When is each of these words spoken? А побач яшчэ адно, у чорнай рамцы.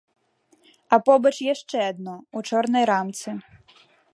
А 0.95 0.99
побач 1.09 1.33
яшчэ 1.53 1.77
адно, 1.91 2.15
у 2.41 2.43
чорнай 2.51 2.85
рамцы. 2.93 3.29